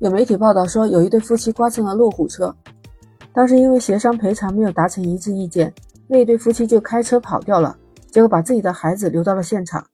[0.00, 2.54] 有媒体报道说，有一对夫妻刮蹭了路虎车，
[3.32, 5.74] 当时因为协商赔偿没有达成一致意见，
[6.06, 7.76] 那一对夫妻就开车跑掉了，
[8.06, 9.84] 结果把自己的孩子留到了现场。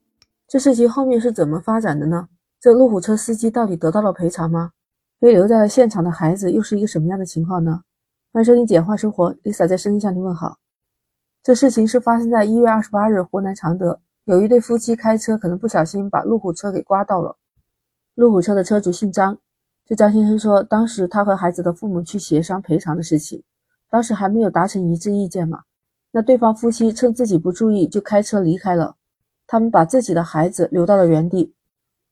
[0.46, 2.29] 这事情后面是怎么发展的呢？
[2.61, 4.72] 这路虎车司机到底得到了赔偿吗？
[5.18, 7.80] 被留在了现场的孩子又是一个什么样的情况呢？
[8.30, 10.59] 欢迎收听《简化生活》，Lisa 在深圳向您问好。
[11.43, 17.39] 这事情是发生在一月二十八日，湖南常德，有一对夫妻开车可能不小心把路虎车给刮到了。
[18.14, 19.39] 路虎车的车主姓张，
[19.86, 23.43] 这张先生说，当时他和孩子的父母去协商赔偿的事情，
[23.90, 25.60] 当时还没有达成一致意见嘛。
[26.10, 28.96] 那对方夫妻趁自己不注意就开车离开了，
[29.46, 31.52] 他们把自己的孩子留到了原地。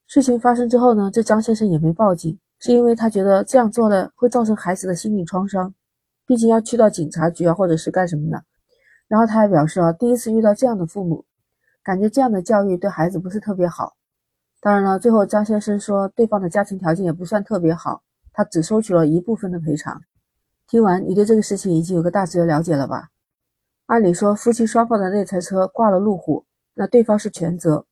[0.06, 5.72] 事情发生之后呢，这张先生也没报警，是因为他觉得这样做呢会造成孩子的心理创伤，
[6.26, 8.44] 毕竟要去到警察局啊，或者是干什么的。
[9.08, 11.24] 然后他还表示啊，第一次遇到这样的父母，
[11.82, 13.94] 感觉这样的教育对孩子不是特别好。
[14.62, 18.00] 当然了，最后张先生说对方的家庭条件也不算特别好，
[18.32, 20.00] 他只收取了一部分的赔偿。
[20.68, 23.08] 听完，你对这个事情已经有个大致的了解了吧？
[23.86, 27.84] 按理说，夫妻双方的那台车挂了路虎，那对方是全责。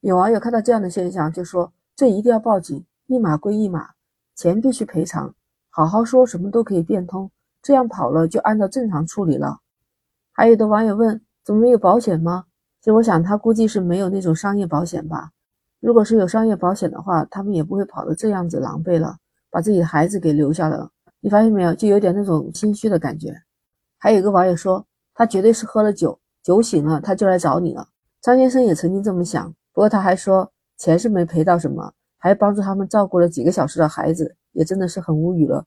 [0.00, 3.92] 有网友看到这样的现象，就说这一定要报警，一码归一码，
[4.36, 5.34] 钱必须赔偿，
[5.70, 7.30] 好好说什么都可以变通，
[7.62, 9.60] 这样跑了就按照正常处理了。
[10.32, 12.44] 还有的网友问：“怎么没有保险吗？”
[12.82, 15.30] 其实我想，他估计是没有那种商业保险吧。
[15.84, 19.18] 如果是有商业保险的话，他们也不会跑得这样子狼狈了，
[19.50, 20.88] 把自己的孩子给留下了。
[21.20, 21.74] 你发现没有？
[21.74, 23.34] 就有点那种心虚的感觉。
[23.98, 27.86] 还有一个网友说：“他绝对是喝了酒，酒醒了他就来找你了。”
[28.22, 35.66] 张先生也曾经这么想，不过他还说钱是没赔到什么，还帮助他们照顾了几个小时的孩子，也真的是很无语了。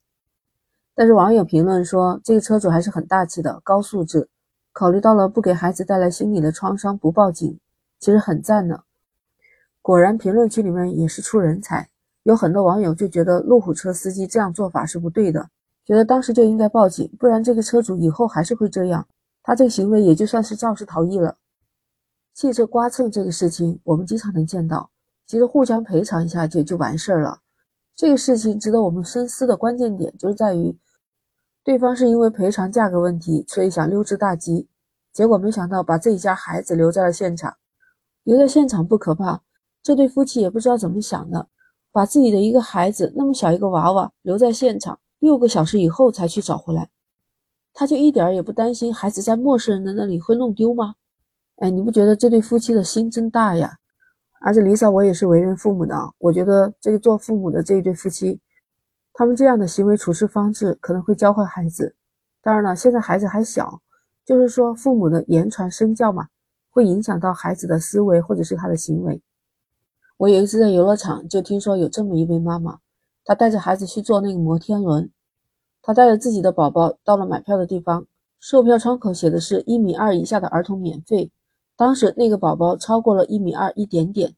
[0.95, 4.27] 但是网友评论说，这个车主还是很大气的，高素质。
[4.73, 7.59] 考虑到了不给孩子带来心理的创伤，不报警，
[7.99, 8.79] 其实很赞呢。
[9.87, 11.87] 果然，评论区里面也是出人才，
[12.23, 15.49] 有很多网友就觉得路虎车司机这样做法是不对的，
[15.85, 19.07] 觉得当时就应该报警，不然这个车主以后还是会这样，
[19.41, 21.37] 他这个行为也就算是肇事逃逸了。
[22.33, 24.89] 汽车刮蹭这个事情，我们经常能见到，
[25.25, 27.39] 其实互相赔偿一下就就完事儿了。
[27.95, 30.77] 这个事情值得我们深思的关键点就是在于。
[31.63, 34.67] 对方是因为赔偿价格问题，所以想溜之大吉，
[35.13, 37.55] 结果没想到把自己家孩子留在了现场。
[38.23, 39.41] 留在现场不可怕，
[39.87, 41.47] 这对夫妻也不知道怎么想的，
[41.93, 46.89] 把自己的一个孩子那么小一个娃娃留在现场，六个小时以后才去找回来，
[47.73, 50.95] 他就一点也不担心孩子在陌生人的那里会弄丢吗？
[51.59, 53.77] 哎，你不觉得这对夫妻的心真大呀？
[54.41, 58.41] 而且 Lisa，我也是为人父母的，我觉得这个做父母的这一对夫妻。
[59.13, 61.95] 他们这样的行为处事方式可能会教坏孩子。
[62.41, 63.81] 当然了，现在孩子还小，
[64.25, 66.27] 就是说父母的言传身教嘛，
[66.71, 69.21] 会影响到孩子的思维或者是他的行为。
[70.17, 72.79] 我有一次在游乐场就听说有这么一位妈妈，
[73.23, 75.09] 她带着孩子去坐那个摩天轮，
[75.81, 78.05] 她带着自己的宝宝到了买票的地方，
[78.39, 81.31] 售票窗口写的是一米二以下的儿童免费，
[81.75, 84.35] 当时那个宝宝超过了一米二一点点，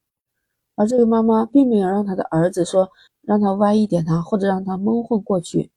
[0.75, 2.89] 而这位妈妈并没有让她的儿子说。
[3.21, 5.69] 让他歪一点啊，或者让他蒙混过去。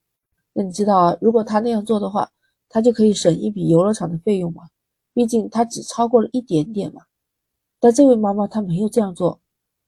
[0.55, 2.31] 那你知道啊，如果他那样做的话，
[2.71, 4.63] 他就可以省一笔游乐场的费用嘛。
[5.13, 7.03] 毕竟他只超过了一点点嘛。
[7.79, 9.39] 但这位妈妈她没有这样做，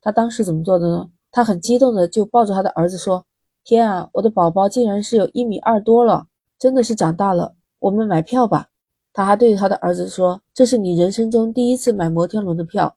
[0.05, 1.09] 他当时怎么做的呢？
[1.31, 3.25] 他很激动的就抱着他的儿子说
[3.65, 6.27] ：“天啊，我的宝宝竟然是有一米二多了，
[6.59, 7.55] 真的是长大了。
[7.79, 8.69] 我们买票吧。”
[9.15, 12.95] 他还对着他的儿子说：“这是你人生中第一次买摩天轮的票，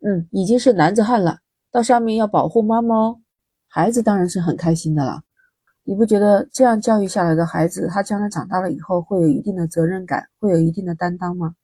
[0.00, 1.40] 嗯，已经是男子汉了。
[1.70, 3.20] 到上面要保护妈妈哦。”
[3.68, 5.20] 孩子当然是很开心的了，
[5.84, 11.54] 你不觉得这样教育下来的孩子，他将来长大了以后会有一定的责任感，会有一定的担当吗？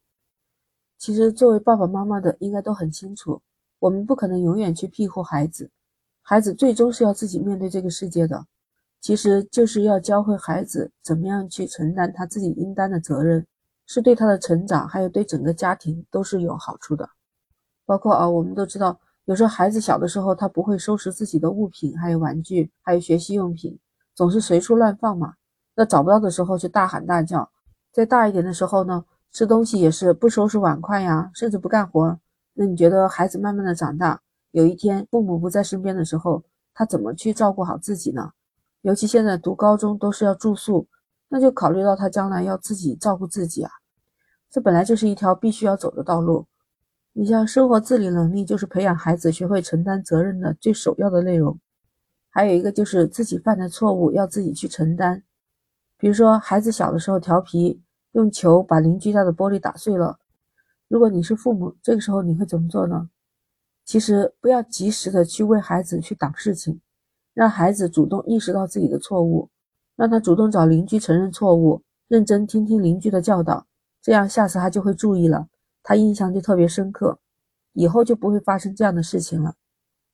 [0.98, 3.40] 其实作为爸爸妈妈的，应该都很清楚，
[3.82, 5.68] 我们不可能永远去庇护孩子，
[6.22, 8.46] 孩子最终是要自己面对这个世界的，
[9.00, 13.44] 其实就是要教会孩子怎么样去承担他自己应当的责任，
[13.88, 17.10] 是对他的成长，还有对整个家庭都是有好处的。
[17.84, 19.00] 包括啊，我们都知道。
[19.24, 23.76] 有时候孩子小的时候，他不会收拾自己的物品，还有玩具，还有学习用品，
[24.14, 25.34] 总是随处乱放嘛。
[25.74, 27.50] 那找不到的时候就大喊大叫。
[27.90, 32.16] 再大一点的时候呢，吃东西也是不收拾碗筷呀，甚至不干活。
[32.54, 34.20] 那你觉得孩子慢慢的长大，
[34.50, 36.42] 有一天父母不在身边的时候，
[36.74, 38.32] 他怎么去照顾好自己呢？
[38.82, 40.86] 尤其现在读高中都是要住宿，
[41.28, 43.70] 那就考虑到他将来要自己照顾自己啊。
[44.50, 46.46] 这本来就是一条必须要走的道路。
[47.14, 51.58] 你像生活自理能力，就是培养孩子学会承担责任的最首要的内容。
[52.28, 55.22] 还有一个就是自己犯的错误要自己去承担。
[55.98, 57.80] 比如说孩子小的时候调皮，
[58.12, 60.18] 用球把邻居家的玻璃打碎了。
[60.92, 63.08] 如果你是父母，这个时候你会怎么做呢？
[63.82, 66.82] 其实不要及时的去为孩子去挡事情，
[67.32, 69.48] 让孩子主动意识到自己的错误，
[69.96, 73.66] 让他主动找邻居承认错误，认真听听邻居的教导，
[74.02, 75.48] 这样下次他就会注意了，
[75.82, 77.18] 他印象就特别深刻，
[77.72, 79.54] 以后就不会发生这样的事情了。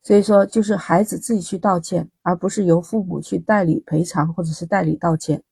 [0.05, 5.43] 所以说，就是孩子自己去道歉，而不是由父母去代理赔偿或者是代理道歉。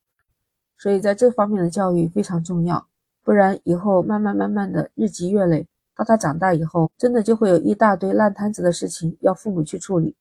[0.78, 2.87] 所以在这方面的教育非常重要，
[3.26, 10.14] 不然以后慢慢慢慢的日积月累，到他长大以后，真的就会有一大堆烂摊子的事情要父母去处理。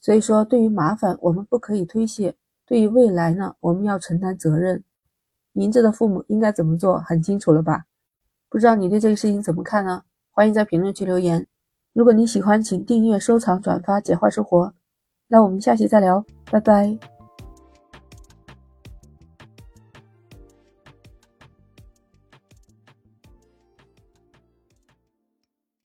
[0.00, 4.82] 所以说，对于麻烦我们不可以推卸，对于未来呢，我们要承担责任。
[5.52, 7.84] 明智的父母应该怎么做，很清楚了吧？
[8.48, 10.04] 不知道你对这个事情怎么看呢？
[10.30, 11.46] 欢迎在评论区留言。
[11.92, 14.66] 如果你喜欢，请订阅、收藏、转发《简化生活》。
[15.28, 17.15] 那我们下期再聊，拜拜。